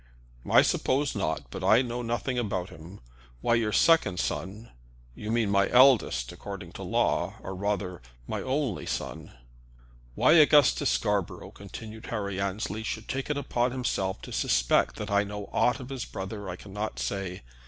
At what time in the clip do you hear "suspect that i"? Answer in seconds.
14.31-15.23